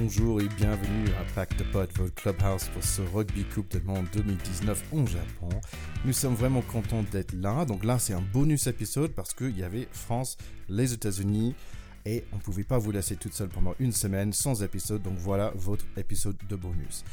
[0.00, 4.06] bonjour et bienvenue à Pack the Pot, votre clubhouse pour ce Rugby Coupe de Monde
[4.12, 5.48] 2019 au Japon.
[6.04, 7.64] Nous sommes vraiment contents d'être là.
[7.64, 10.36] Donc là, c'est un bonus épisode parce qu'il y avait France,
[10.68, 11.54] les États-Unis
[12.06, 15.02] et on ne pouvait pas vous laisser toute seule pendant une semaine sans épisode.
[15.02, 17.04] Donc voilà votre épisode de bonus.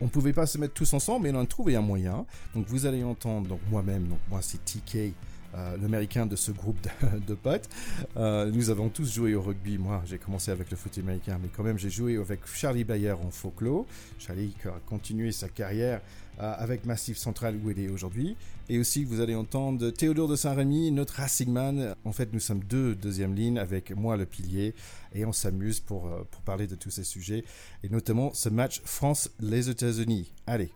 [0.00, 2.26] On ne pouvait pas se mettre tous ensemble, mais on a trouvé un moyen.
[2.54, 5.14] Donc vous allez entendre moi-même, donc moi c'est TK
[5.56, 6.76] euh, l'américain de ce groupe
[7.26, 7.68] de, potes.
[8.16, 9.78] Euh, nous avons tous joué au rugby.
[9.78, 13.12] Moi, j'ai commencé avec le foot américain, mais quand même, j'ai joué avec Charlie Bayer
[13.12, 13.86] en folklore.
[14.18, 16.02] Charlie qui a continué sa carrière
[16.40, 18.36] euh, avec Massif Central où il est aujourd'hui.
[18.68, 21.94] Et aussi, vous allez entendre Théodore de Saint-Rémy, notre Racing Man.
[22.04, 24.74] En fait, nous sommes deux deuxième ligne avec moi le pilier
[25.14, 27.44] et on s'amuse pour, pour parler de tous ces sujets
[27.82, 30.32] et notamment ce match France-les États-Unis.
[30.46, 30.70] Allez.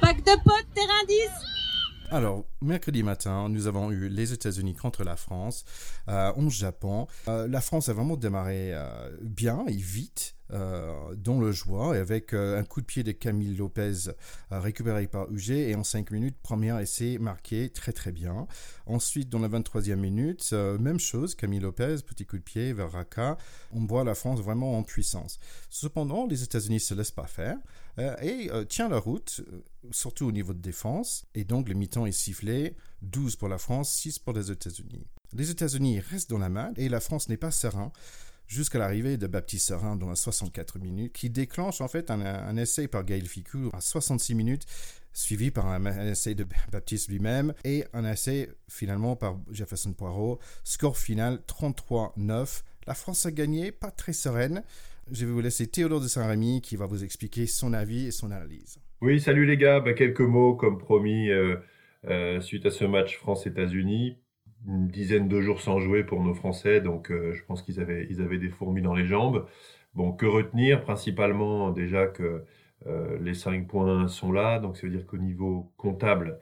[0.00, 1.59] Pack de potes, terrain 10
[2.10, 5.64] alors, mercredi matin, nous avons eu les États-Unis contre la France,
[6.08, 7.06] euh, 11 Japon.
[7.28, 10.34] Euh, la France a vraiment démarré euh, bien et vite.
[10.52, 14.10] Euh, dans le joie, et avec un coup de pied de Camille Lopez
[14.50, 18.48] récupéré par UG, et en 5 minutes, premier essai marqué très très bien.
[18.86, 23.38] Ensuite, dans la 23e minute, même chose, Camille Lopez, petit coup de pied vers Raka.
[23.70, 25.38] On voit la France vraiment en puissance.
[25.68, 27.56] Cependant, les États-Unis ne se laissent pas faire
[28.22, 29.42] et tient la route
[29.90, 33.92] surtout au niveau de défense, et donc le mi-temps est sifflé, 12 pour la France,
[33.94, 35.06] 6 pour les États-Unis.
[35.32, 37.92] Les États-Unis restent dans la main et la France n'est pas serein
[38.50, 42.88] jusqu'à l'arrivée de Baptiste Serin dans la 64 minutes, qui déclenche en fait un, essai
[42.88, 44.66] par Gaël Ficou à 66 minutes,
[45.12, 50.40] suivi par un, essai de Baptiste lui-même et un essai finalement par Jefferson Poirot.
[50.64, 52.62] Score final 33-9.
[52.88, 54.64] La France a gagné, pas très sereine.
[55.12, 58.30] Je vais vous laisser Théodore de Saint-Rémy qui va vous expliquer son avis et son
[58.30, 58.78] analyse.
[59.00, 59.80] Oui, salut les gars.
[59.80, 61.56] Bah, quelques mots, comme promis, euh,
[62.06, 64.18] euh, suite à ce match France-États-Unis.
[64.68, 68.06] Une dizaine de jours sans jouer pour nos Français, donc euh, je pense qu'ils avaient,
[68.20, 69.46] avaient des fourmis dans les jambes.
[69.94, 70.82] Bon, que retenir?
[70.82, 72.44] Principalement déjà que
[73.20, 76.38] les cinq points sont là, donc ça veut dire qu'au niveau comptable,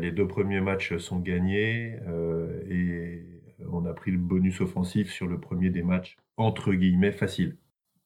[0.00, 1.98] les deux premiers matchs sont gagnés
[2.70, 3.22] et
[3.70, 7.58] on a pris le bonus offensif sur le premier des matchs, entre guillemets, facile.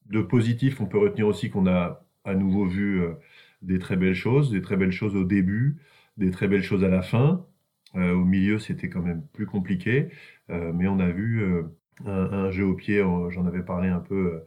[0.09, 3.03] De positif, on peut retenir aussi qu'on a à nouveau vu
[3.63, 5.79] des très belles choses, des très belles choses au début,
[6.17, 7.47] des très belles choses à la fin.
[7.97, 10.11] Euh, au milieu, c'était quand même plus compliqué,
[10.51, 11.63] euh, mais on a vu euh,
[12.07, 12.99] un, jeu au pied,
[13.31, 14.43] j'en avais parlé un peu,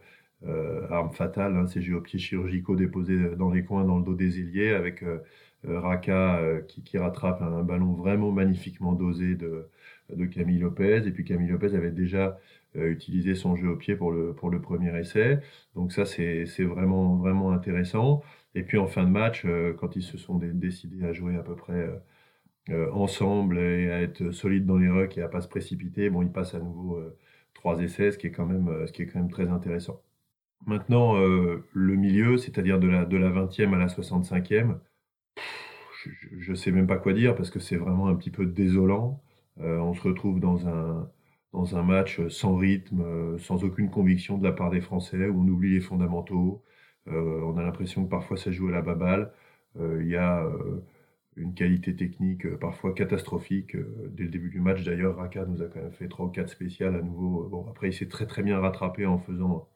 [0.90, 4.14] arme fatale, hein, ces jeux au pied chirurgicaux déposés dans les coins, dans le dos
[4.14, 5.04] des ailiers, avec
[5.64, 9.68] Raka qui, rattrape un, ballon vraiment magnifiquement dosé de,
[10.16, 12.38] de Camille Lopez, et puis Camille Lopez avait déjà
[12.74, 15.40] utilisé son jeu au pied pour le, pour le premier essai,
[15.74, 18.22] donc ça c'est vraiment, vraiment intéressant.
[18.54, 21.42] Et puis en fin de match, euh, quand ils se sont décidés à jouer à
[21.42, 21.96] peu près euh,
[22.70, 26.22] euh, ensemble et à être solides dans les rucks et à pas se précipiter, bon,
[26.22, 27.02] ils passent à nouveau
[27.54, 30.02] trois essais, ce qui est quand même, ce qui est quand même très intéressant.
[30.66, 34.78] Maintenant, le milieu, c'est-à-dire de la, de la 20e à la 65e,
[36.38, 39.20] je ne sais même pas quoi dire parce que c'est vraiment un petit peu désolant.
[39.58, 41.10] On se retrouve dans un,
[41.52, 45.48] dans un match sans rythme, sans aucune conviction de la part des Français, où on
[45.48, 46.62] oublie les fondamentaux,
[47.08, 49.32] euh, on a l'impression que parfois ça joue à la baballe.
[49.78, 50.84] Euh, il y a euh,
[51.36, 53.76] une qualité technique parfois catastrophique.
[54.10, 56.48] dès le début du match, d'ailleurs, Raka nous a quand même fait 3 ou 4
[56.48, 57.48] spéciales à nouveau.
[57.48, 59.68] Bon, après, il s'est très très bien rattrapé en faisant,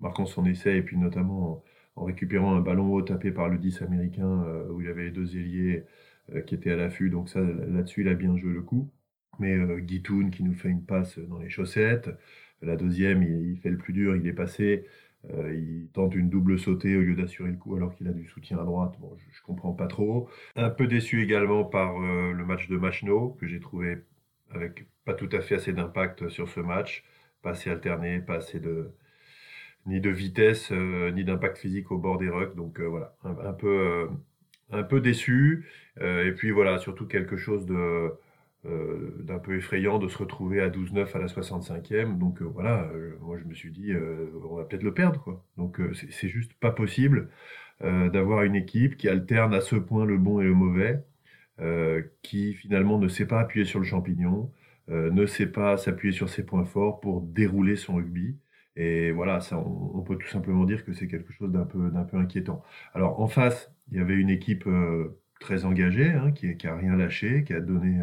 [0.00, 1.62] marquant son essai et puis notamment
[1.96, 5.36] en, récupérant un ballon haut tapé par le 10 américain où il avait les deux
[5.36, 5.84] ailiers
[6.46, 7.10] qui étaient à l'affût.
[7.10, 8.90] Donc ça, là-dessus, il a bien joué le coup.
[9.38, 12.10] Mais euh, Guitoun qui nous fait une passe dans les chaussettes.
[12.62, 14.86] La deuxième, il, fait le plus dur, il est passé.
[15.30, 18.26] Euh, il tente une double sautée au lieu d'assurer le coup alors qu'il a du
[18.26, 18.94] soutien à droite.
[19.00, 20.28] Bon, je, ne comprends pas trop.
[20.56, 23.98] Un peu déçu également par euh, le match de Machno, que j'ai trouvé
[24.50, 27.04] avec pas tout à fait assez d'impact sur ce match.
[27.42, 28.90] Pas assez alterné, pas assez de
[29.86, 32.56] ni de vitesse, euh, ni d'impact physique au bord des rucks.
[32.56, 34.08] Donc voilà, un, peu,
[34.70, 35.66] un peu déçu.
[36.00, 38.12] et puis voilà, surtout quelque chose de
[38.66, 42.18] euh, d'un peu effrayant de se retrouver à 12-9 à la 65e.
[42.18, 43.90] Donc euh, voilà, euh, moi je me suis dit,
[44.44, 45.22] on va peut-être le perdre.
[45.22, 45.42] Quoi.
[45.56, 47.30] Donc c'est juste pas possible
[47.82, 51.02] d'avoir une équipe qui alterne à ce point le bon et le mauvais,
[52.22, 54.52] qui finalement ne sait pas appuyer sur le champignon,
[54.88, 58.36] ne sait pas s'appuyer sur ses points forts pour dérouler son rugby.
[58.76, 62.18] Et voilà, ça, on, peut tout simplement dire que c'est quelque chose d'un peu, peu
[62.18, 62.62] inquiétant.
[62.92, 64.68] Alors en face, il y avait une équipe
[65.40, 67.98] très engagée, hein, qui, qui a rien lâché, qui a donné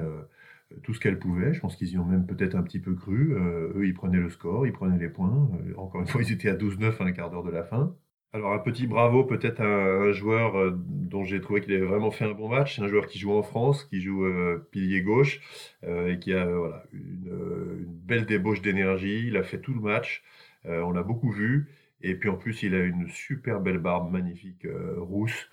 [0.84, 1.54] tout ce qu'elle pouvait.
[1.54, 3.34] Je pense qu'ils y ont même peut-être un petit peu cru.
[3.34, 5.50] Euh, eux, ils prenaient le score, ils prenaient les points.
[5.54, 7.96] Euh, encore une fois, ils étaient à 12-9 à un quart d'heure de la fin.
[8.34, 12.12] Alors un petit bravo peut-être à un joueur euh, dont j'ai trouvé qu'il avait vraiment
[12.12, 12.76] fait un bon match.
[12.76, 14.26] C'est un joueur qui joue en France, qui joue
[14.72, 15.40] pilier gauche
[15.84, 17.32] et qui a voilà, une,
[17.80, 19.26] une belle débauche d'énergie.
[19.28, 20.24] Il a fait tout le match.
[20.66, 21.68] on l'a beaucoup vu.
[22.02, 24.68] Et puis en plus, il a une super belle barbe magnifique
[24.98, 25.50] rousse.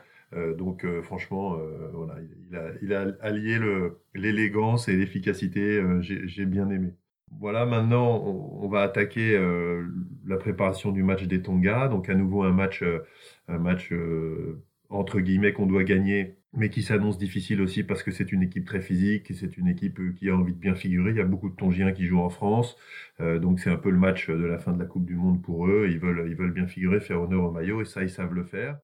[0.59, 1.59] Donc franchement,
[1.93, 2.17] voilà,
[2.83, 3.59] il, a, allié
[4.15, 5.83] l'élégance et l'efficacité.
[6.01, 6.95] J'ai bien aimé.
[7.41, 9.39] Voilà, maintenant, on, va attaquer
[10.27, 11.89] la préparation du match des Tonga.
[11.89, 12.85] Donc à nouveau un match,
[13.49, 13.93] un match
[14.95, 18.65] entre guillemets qu'on doit gagner, mais qui s'annonce difficile aussi parce que c'est une équipe
[18.65, 21.11] très physique, c'est une équipe euh, qui a envie de bien figurer.
[21.11, 22.77] Il y a beaucoup de Tongiens qui jouent en France,
[23.21, 25.43] euh, donc c'est un peu le match de la fin de la Coupe du Monde
[25.43, 25.89] pour eux.
[25.91, 28.45] Ils veulent, ils veulent bien figurer, faire honneur au maillot, et ça, ils savent le
[28.45, 28.79] faire.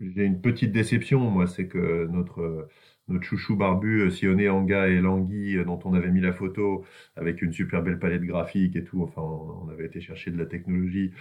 [0.00, 2.68] J'ai une petite déception, moi, c'est que notre
[3.08, 6.84] notre chouchou barbu, euh, Sioné Anga et Langui, dont on avait mis la photo
[7.16, 10.46] avec une super belle palette graphique et tout, enfin, on avait été chercher de la
[10.46, 11.12] technologie,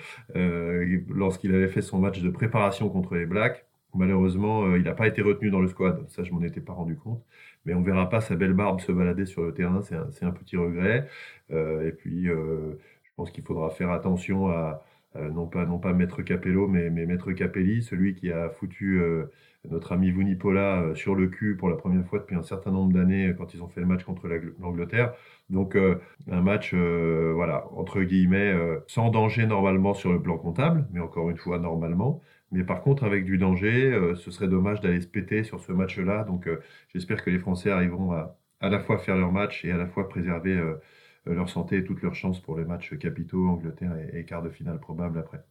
[1.10, 5.08] lorsqu'il avait fait son match de préparation contre les Blacks, Malheureusement, euh, il n'a pas
[5.08, 6.08] été retenu dans le squad.
[6.10, 7.24] Ça, je m'en étais pas rendu compte.
[7.66, 9.82] Mais on verra pas sa belle barbe se balader sur le terrain.
[9.82, 11.08] C'est un, petit regret.
[11.52, 14.84] Euh, et puis, euh, je pense qu'il faudra faire attention à,
[15.16, 19.02] non pas non pas Maître Capello, mais, mais Maître Capelli, celui qui a foutu
[19.70, 23.34] notre ami Vunipola sur le cul pour la première fois depuis un certain nombre d'années
[23.38, 24.28] quand ils ont fait le match contre
[24.60, 25.14] l'Angleterre.
[25.50, 28.56] Donc un match, voilà, entre guillemets,
[28.88, 32.22] sans danger normalement sur le plan comptable, mais encore une fois normalement.
[32.52, 35.72] Mais par contre, avec du danger, euh, ce serait dommage d'aller se péter sur ce
[35.72, 36.24] match-là.
[36.26, 36.62] Donc euh,
[36.94, 39.88] j'espère que les Français arriveront à à la fois faire leur match et à la
[39.88, 40.76] fois préserver euh,
[41.26, 44.50] leur santé et toutes leurs chances pour les matchs capitaux, Angleterre et, et quart de
[44.50, 45.44] finale probable après.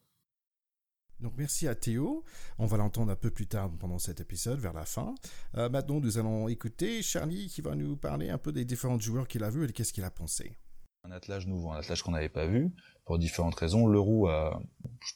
[1.21, 2.25] Donc merci à Théo.
[2.59, 5.15] On va l'entendre un peu plus tard pendant cet épisode, vers la fin.
[5.55, 9.45] maintenant, nous allons écouter Charlie qui va nous parler un peu des différents joueurs qu'il
[9.45, 10.57] a vus et qu'est-ce qu'il a pensé.
[11.05, 12.71] Un attelage nouveau, un attelage qu'on n'avait pas vu,
[13.07, 13.87] pour différentes raisons.
[13.87, 14.61] Leroux a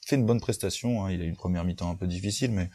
[0.06, 1.10] fait une bonne prestation, hein.
[1.10, 2.70] il a eu une première mi-temps un peu difficile, mais,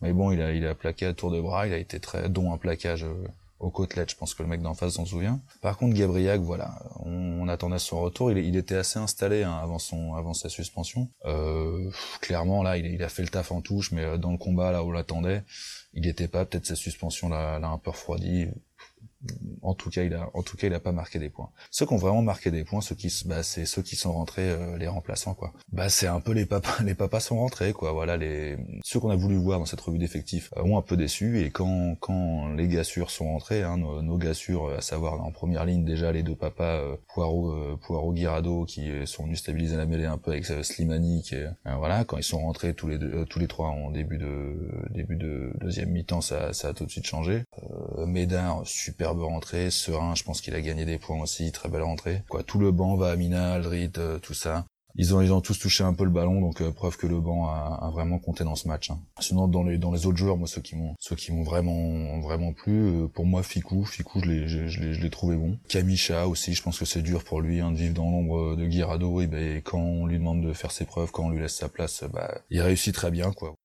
[0.00, 2.30] mais bon, il a, il a plaqué à tour de bras, il a été très,
[2.30, 3.28] dont un plaquage euh,
[3.60, 5.40] aux côtelettes, je pense que le mec d'en face s'en souvient.
[5.62, 9.78] Par contre, Gabriac, voilà, on, attendait son retour, il, il était assez installé hein, avant
[9.78, 11.10] son, avant sa suspension.
[11.24, 11.90] Euh,
[12.20, 14.72] clairement, là, il, il, a fait le taf en touche, mais euh, dans le combat,
[14.72, 15.44] là où on l'attendait,
[15.92, 18.48] il n'était pas, peut-être sa suspension l'a un peu refroidi
[19.62, 21.50] en tout cas, il a, en tout cas, il a pas marqué des points.
[21.70, 24.50] Ceux qui ont vraiment marqué des points, ceux qui, bah, c'est ceux qui sont rentrés,
[24.50, 25.52] euh, les remplaçants, quoi.
[25.72, 27.92] Bah, c'est un peu les papas, les papas sont rentrés, quoi.
[27.92, 30.96] Voilà, les, ceux qu'on a voulu voir dans cette revue d'effectifs euh, ont un peu
[30.96, 35.30] déçu, et quand, quand les gassures sont rentrés, hein, nos, nos gassures, à savoir en
[35.30, 39.86] première ligne déjà les deux papas, euh, Poirot, Poirot, Guirado, qui sont venus stabiliser la
[39.86, 43.38] mêlée un peu avec Slimani, qui voilà, quand ils sont rentrés tous les deux, tous
[43.38, 44.56] les trois en début de,
[44.90, 47.42] début de deuxième mi-temps, ça, ça a tout de suite changé.
[48.06, 52.22] Médard, super rentrée, serein, je pense qu'il a gagné des points aussi, très belle rentrée.
[52.28, 54.64] Quoi, tout le banc va à Mina, Aldrit, euh, tout ça.
[54.96, 57.18] Ils ont, ils ont tous touché un peu le ballon, donc euh, preuve que le
[57.18, 58.90] banc a, vraiment compté dans ce match.
[58.90, 59.00] Hein.
[59.18, 62.20] Sinon, dans les dans les autres joueurs, moi ceux qui m'ont ceux qui m'ont vraiment
[62.20, 65.58] vraiment plu, euh, pour moi Ficou, Ficou je l'ai je, je l'ai trouvé bon.
[65.68, 68.64] Kamisha aussi, je pense que c'est dur pour lui hein, de vivre dans l'ombre de
[68.66, 69.20] Guirado.
[69.20, 71.68] Et ben quand on lui demande de faire ses preuves, quand on lui laisse sa
[71.68, 73.56] place, bah il réussit très bien quoi.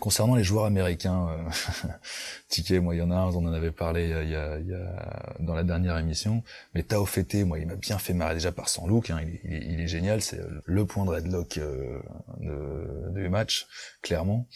[0.00, 1.88] Concernant les joueurs américains, euh,
[2.48, 4.68] Ticket, moi il y en a un, on en avait parlé il y a, il
[4.68, 6.42] y a dans la dernière émission,
[6.74, 9.54] mais Tao Fete, moi il m'a bien fait marrer déjà par son look, hein, il,
[9.54, 11.98] est, il, est, génial, c'est le point de redlock euh,
[12.40, 13.66] de, du match,
[14.02, 14.46] clairement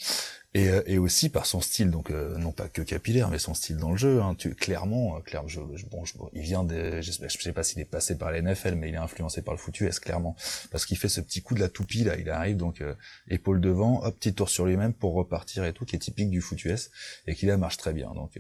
[0.53, 3.55] et, euh, et aussi par son style, donc euh, non pas que capillaire, mais son
[3.55, 4.21] style dans le jeu.
[4.21, 7.63] Hein, tu, clairement, euh, clairement, je, bon, je, il vient de, je je sais pas
[7.63, 10.35] s'il est passé par la NFL, mais il est influencé par le foot US clairement,
[10.73, 12.83] parce qu'il fait ce petit coup de la toupie là, il arrive donc
[13.29, 16.41] épaule devant, hop petit tour sur lui-même pour repartir et tout, qui est typique du
[16.41, 16.91] foot US
[17.27, 18.13] et qui là marche très bien.
[18.15, 18.39] Donc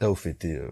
[0.00, 0.70] Tao était euh,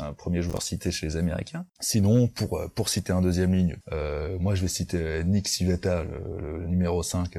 [0.00, 1.64] un premier joueur cité chez les Américains.
[1.80, 6.02] Sinon, pour euh, pour citer un deuxième ligne, euh, moi je vais citer Nick Civetta,
[6.02, 7.38] le, numéro 5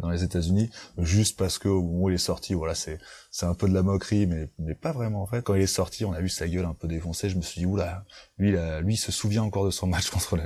[0.00, 2.98] dans les États-Unis, juste parce que au moment où il est sorti, voilà, c'est
[3.30, 5.42] c'est un peu de la moquerie, mais mais pas vraiment en fait.
[5.42, 7.28] Quand il est sorti, on a vu sa gueule un peu défoncée.
[7.30, 8.04] Je me suis dit oula,
[8.38, 10.38] lui là, lui il se souvient encore de son match contre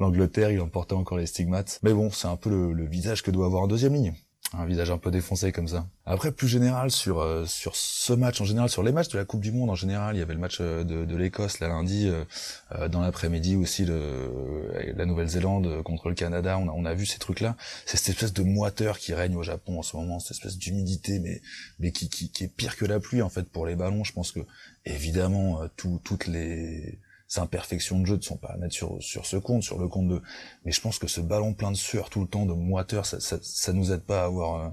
[0.00, 1.80] l'Angleterre, il emportait encore les stigmates.
[1.82, 4.14] Mais bon, c'est un peu le, le visage que doit avoir un deuxième ligne
[4.52, 5.88] un visage un peu défoncé comme ça.
[6.04, 9.24] Après, plus général sur euh, sur ce match en général, sur les matchs de la
[9.24, 11.68] Coupe du Monde en général, il y avait le match euh, de, de l'Écosse la
[11.68, 16.58] lundi, euh, dans l'après-midi aussi le, la Nouvelle-Zélande contre le Canada.
[16.58, 17.56] On a, on a vu ces trucs-là.
[17.86, 21.18] C'est cette espèce de moiteur qui règne au Japon en ce moment, cette espèce d'humidité,
[21.18, 21.42] mais
[21.80, 24.04] mais qui, qui, qui est pire que la pluie en fait pour les ballons.
[24.04, 24.40] Je pense que
[24.84, 27.00] évidemment tout, toutes les
[27.36, 30.08] imperfections de jeu ne sont pas à mettre sur, sur ce compte, sur le compte
[30.08, 30.22] de.
[30.64, 33.20] Mais je pense que ce ballon plein de sueur tout le temps, de moiteur, ça,
[33.20, 34.68] ça, ça nous aide pas à avoir, euh,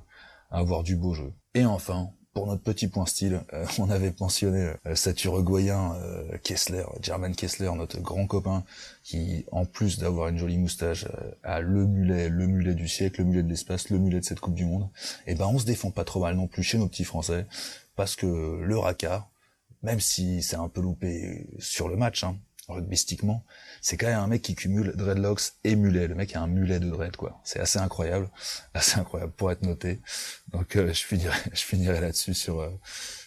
[0.52, 1.34] à avoir du beau jeu.
[1.56, 6.38] Et enfin, pour notre petit point style, euh, on avait mentionné euh, cet uruguayen euh,
[6.44, 8.64] Kessler, German Kessler, notre grand copain,
[9.04, 11.06] qui en plus d'avoir une jolie moustache,
[11.44, 14.40] a le mulet, le mulet du siècle, le mulet de l'espace, le mulet de cette
[14.40, 14.90] Coupe du Monde.
[15.28, 17.46] Et ben on se défend pas trop mal non plus chez nos petits Français,
[17.96, 19.28] parce que le Raka,
[19.84, 22.38] même si c'est un peu loupé sur le match, hein,
[22.68, 23.44] rugbystiquement,
[23.82, 26.08] c'est quand même un mec qui cumule dreadlocks et mulet.
[26.08, 27.40] Le mec a un mulet de dread, quoi.
[27.44, 28.30] C'est assez incroyable,
[28.74, 30.00] assez incroyable pour être noté.
[30.52, 32.70] Donc euh, je finirai, je finirai là-dessus sur euh,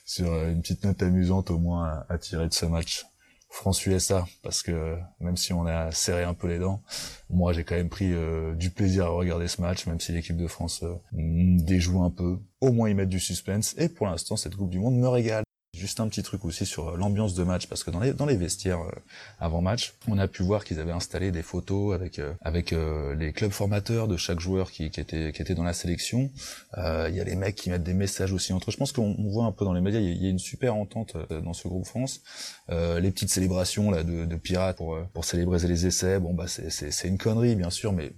[0.04, 3.06] sur euh, une petite note amusante au moins à, tirer de ce match.
[3.48, 6.82] France-USA, parce que même si on a serré un peu les dents,
[7.30, 8.12] moi j'ai quand même pris
[8.54, 12.38] du plaisir à regarder ce match, même si l'équipe de France déjoue un peu.
[12.60, 15.45] Au moins ils mettent du suspense, et pour l'instant cette Coupe du Monde me régale.
[15.76, 18.80] Juste un petit truc aussi sur euh, l'ambiance de match, parce que dans les, vestiaires
[18.80, 18.90] euh,
[19.38, 21.94] avant match, on a pu voir qu'ils avaient installé des photos
[22.40, 26.30] avec euh, les clubs formateurs de chaque joueur qui, était dans la sélection.
[26.76, 28.72] Il y a les mecs qui mettent des messages aussi entre eux.
[28.72, 31.16] Je pense qu'on voit un peu dans les médias, il y, a une super entente
[31.30, 32.22] dans ce groupe France.
[32.68, 37.18] les petites célébrations là de, pirates pour pour célébrer les essais, bon bah c'est une
[37.18, 38.12] connerie bien sûr, mais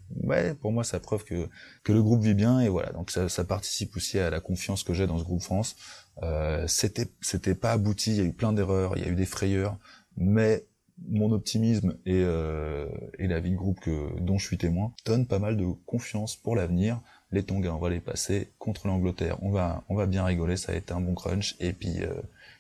[0.61, 1.49] pour moi ça preuve que
[1.85, 4.83] que le groupe vit bien et voilà donc ça, ça participe aussi à la confiance
[4.83, 5.77] que j'ai dans ce groupe France.
[6.23, 9.15] Euh, c'était c'était pas abouti, il y a eu plein d'erreurs, il y a eu
[9.15, 9.79] des frayeurs,
[10.17, 10.65] mais
[11.07, 15.27] mon optimisme et, euh, et la vie de groupe que, dont je suis témoin donne
[15.27, 17.01] pas mal de confiance pour l'avenir.
[17.31, 19.37] Les Tonga, on va les passer contre l'Angleterre.
[19.43, 21.57] On va, on va bien rigoler, ça a été un bon crunch.
[21.61, 22.15] Et puis, euh,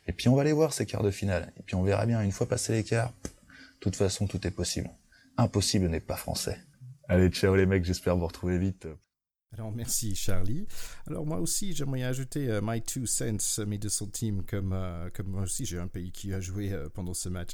[0.06, 1.52] et puis on va les voir ces quarts de finale.
[1.58, 3.12] Et puis on verra bien une fois passé les quarts.
[3.24, 4.90] De toute façon, tout est possible.
[5.36, 6.58] Impossible n'est pas français.
[7.08, 8.86] Allez, ciao les mecs, j'espère vous retrouver vite.
[9.52, 10.66] Alors merci Charlie.
[11.06, 15.28] Alors moi aussi j'aimerais ajouter euh, my two cents, mes deux centimes, comme, euh, comme
[15.28, 17.52] moi aussi j'ai un pays qui a joué euh, pendant ce match.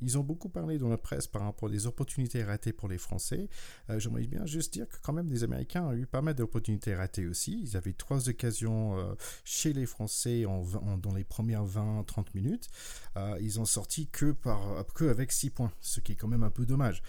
[0.00, 3.48] Ils ont beaucoup parlé dans la presse par rapport aux opportunités ratées pour les Français.
[3.88, 6.94] Euh, j'aimerais bien juste dire que quand même les Américains ont eu pas mal d'opportunités
[6.94, 7.60] ratées aussi.
[7.62, 9.14] Ils avaient trois occasions euh,
[9.44, 10.62] chez les Français en,
[10.98, 12.68] dans les premières 20-30 minutes.
[13.16, 16.42] Euh, ils ont sorti que, par, que avec 6 points, ce qui est quand même
[16.42, 17.02] un peu dommage.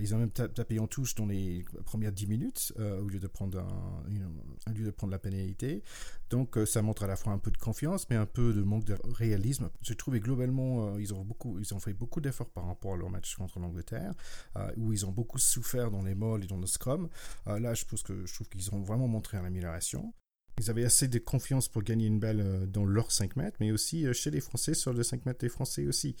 [0.00, 3.58] ils ont même tapé en touche dans les premières 10 minutes au, lieu de prendre
[3.58, 5.82] un, lieu de prendre la pénalité.
[6.30, 8.84] Donc ça montre à la fois un peu de confiance mais un peu de manque
[8.84, 9.70] de réalisme.
[9.82, 12.96] J'ai trouvé globalement ils ont beaucoup ils ont fait beaucoup beaucoup d'efforts par rapport à
[12.96, 14.14] leur match contre l'Angleterre,
[14.56, 17.10] euh, où ils ont beaucoup souffert dans les molles et dans le scrum.
[17.46, 20.14] Euh, là, je pense que je trouve qu'ils ont vraiment montré une amélioration.
[20.58, 23.72] Ils avaient assez de confiance pour gagner une balle euh, dans leurs 5 mètres, mais
[23.72, 26.16] aussi chez les Français, sur le 5 mètres des Français aussi.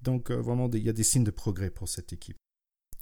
[0.00, 2.36] Donc vraiment, il y a des signes de progrès pour cette équipe.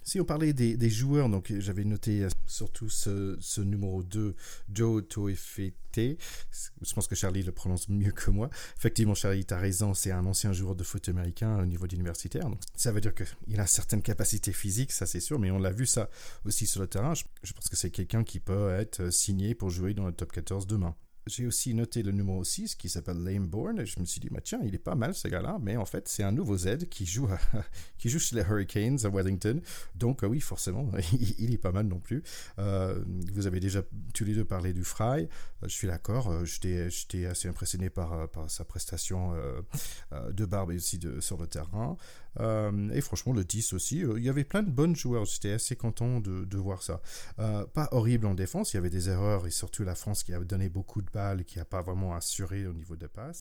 [0.05, 4.35] Si on parlait des, joueurs, donc j'avais noté surtout ce, numéro 2,
[4.73, 8.51] Joe Toefete, je pense que Charlie le prononce mieux que moi.
[8.77, 12.49] Effectivement, Charlie, tu raison, c'est un ancien joueur de foot américain au niveau universitaire.
[12.49, 15.73] Donc ça veut dire qu'il a certaines capacités physiques, ça c'est sûr, mais on l'a
[15.73, 16.11] vu ça
[16.45, 17.15] aussi sur le terrain.
[17.15, 20.67] Je, pense que c'est quelqu'un qui peut être signé pour jouer dans le top 14
[20.67, 20.95] demain
[21.31, 24.29] j'ai aussi noté le numéro 6 qui s'appelle Lame Bourne et je me suis dit,
[24.43, 27.07] tiens, il est pas mal ce gars-là, mais en fait, c'est un nouveau Z qui
[27.07, 27.29] joue,
[27.99, 29.61] qui joue chez les Hurricanes à Wellington.
[29.95, 30.91] Donc, euh, oui, forcément,
[31.39, 32.23] il, est pas mal non plus.
[32.59, 33.83] Euh, vous avez déjà
[34.13, 35.23] tous les deux parlé du Fry.
[35.23, 35.27] Euh,
[35.63, 39.33] je suis d'accord, j'étais assez impressionné par, sa prestation
[40.13, 41.97] de barbe et aussi sur le terrain.
[42.39, 45.25] Euh, et franchement, le 10 aussi, euh, il y avait plein de bonnes joueurs.
[45.25, 47.01] J'étais assez content de, voir ça.
[47.39, 50.35] Euh, pas horrible en défense, il y avait des erreurs et surtout la France qui
[50.35, 53.41] a donné beaucoup de balles qui n'a pas vraiment assuré au niveau de passe.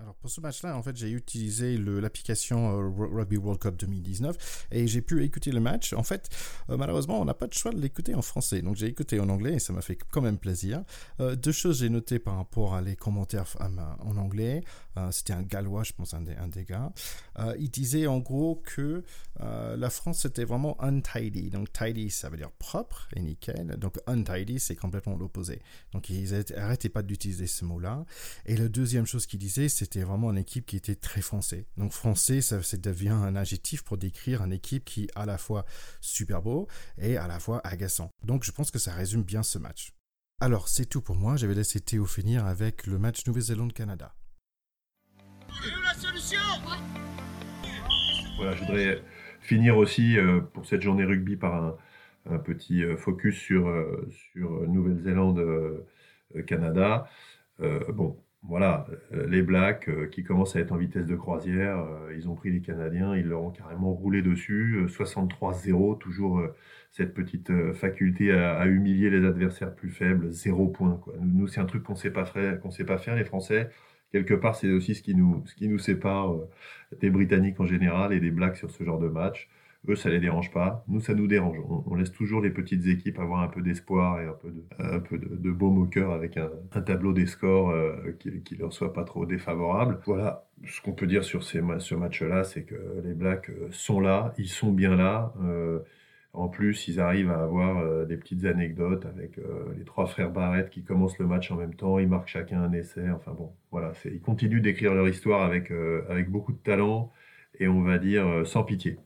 [0.00, 4.86] Alors pour ce match-là, en fait, j'ai utilisé l'application euh, Rugby World Cup 2019 et
[4.86, 5.92] j'ai pu écouter le match.
[5.92, 6.30] En fait,
[6.70, 9.28] euh, malheureusement, on n'a pas de choix de l'écouter en français, donc j'ai écouté en
[9.28, 10.84] anglais et ça m'a fait quand même plaisir.
[11.20, 13.44] Euh, deux choses j'ai notées par rapport à les commentaires
[14.00, 14.62] en anglais.
[15.12, 16.92] C'était un gallois, je pense, un des, un des gars.
[17.58, 19.02] il disait en gros que
[19.38, 21.48] la France était vraiment untidy.
[21.48, 23.76] Donc tidy, ça veut dire propre et nickel.
[23.78, 25.62] Donc untidy, c'est complètement l'opposé.
[25.92, 28.04] Donc ils n'arrêtaient pas d'utiliser ce mot-là.
[28.44, 31.66] Et la deuxième chose qu'il disait, c'était vraiment une équipe qui était très français.
[31.76, 35.64] Donc français, ça, devient un adjectif pour décrire une équipe qui est à la fois
[36.00, 38.12] super beau et à la fois agaçant.
[38.24, 39.90] Donc je pense que ça résume bien ce match.
[40.40, 44.14] Alors c'est tout pour moi, je vais laisser Théo finir avec le match Nouvelle-Zélande-Canada.
[45.48, 46.38] la solution
[48.36, 49.02] Voilà, je voudrais
[49.40, 51.76] finir aussi euh, pour cette journée rugby par
[52.26, 57.08] un, petit euh, focus sur, euh, sur Nouvelle-Zélande-Canada.
[57.88, 62.14] bon, voilà, euh, les Blacks euh, qui commencent à être en vitesse de croisière, euh,
[62.16, 64.86] ils ont pris les Canadiens, ils leur ont carrément roulé dessus.
[64.88, 66.42] 63-0, toujours
[66.90, 71.00] cette petite faculté à, humilier les adversaires plus faibles, zéro point.
[71.20, 73.68] Nous, c'est un truc qu'on sait pas faire, sait pas faire les Français.
[74.12, 76.34] Quelque part, c'est aussi ce qui nous, ce qui nous sépare
[77.00, 79.48] des Britanniques en général et des Blacks sur ce genre de match.
[79.88, 80.84] Eux, ça les dérange pas.
[80.88, 81.56] Nous, ça nous dérange.
[81.86, 85.00] On, laisse toujours les petites équipes avoir un peu d'espoir et un peu de, un
[85.00, 86.50] peu de, baume au cœur avec un,
[86.82, 89.98] tableau des scores euh, qui, qui leur soit pas trop défavorable.
[90.04, 90.44] Voilà.
[90.66, 94.48] Ce qu'on peut dire sur ce match-là, c'est que les Blacks euh, sont là, ils
[94.48, 95.32] sont bien là.
[95.42, 95.78] Euh,
[96.34, 99.36] en plus, ils arrivent à avoir des petites anecdotes avec
[99.76, 101.98] les trois frères Barrett qui commencent le match en même temps.
[101.98, 103.10] Ils marquent chacun un essai.
[103.10, 105.72] Enfin bon, voilà, ils continuent d'écrire leur histoire avec,
[106.08, 107.10] avec beaucoup de talent
[107.58, 109.00] et on va dire sans pitié.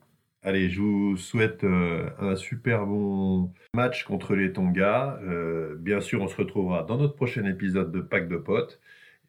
[0.46, 5.18] Allez, je vous souhaite un super bon match contre les Tonga.
[5.78, 8.78] bien sûr, on se retrouvera dans notre prochain épisode de Pack de Potes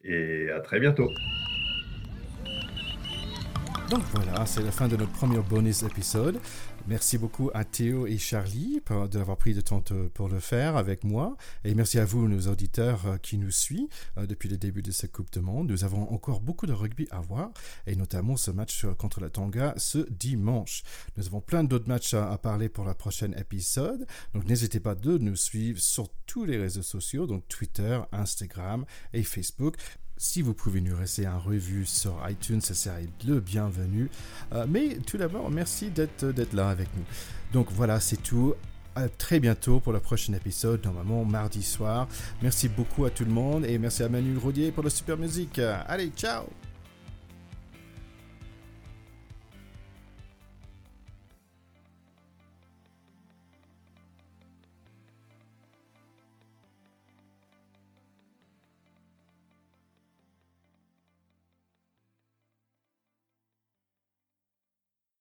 [0.04, 1.08] et à très bientôt.
[3.90, 6.40] Donc voilà, c'est la fin de notre premier bonus épisode.
[6.88, 9.80] Merci beaucoup à Théo et Charlie d'avoir pris le temps
[10.12, 11.36] pour le faire avec moi.
[11.64, 13.88] Et merci à vous, nos auditeurs euh, qui nous suivent
[14.18, 15.70] euh, depuis le début de cette Coupe du Monde.
[15.70, 17.50] Nous avons encore beaucoup de rugby à voir,
[17.86, 20.82] et notamment ce match contre la Tonga ce dimanche.
[21.16, 24.04] Nous avons plein d'autres matchs à, parler pour la prochaine épisode.
[24.34, 29.22] Donc n'hésitez pas de nous suivre sur tous les réseaux sociaux, donc Twitter, Instagram et
[29.22, 29.76] Facebook.
[30.18, 34.08] Si vous pouvez nous laisser un revue sur iTunes, ce serait le bienvenu.
[34.52, 37.04] Euh, mais tout d'abord, merci d'être là avec nous.
[37.52, 38.54] Donc voilà, c'est tout.
[38.94, 42.08] À très bientôt pour le prochain épisode, normalement mardi soir.
[42.40, 45.58] Merci beaucoup à tout le monde et merci à Manu Rodier pour la super musique.
[45.58, 46.46] Allez, ciao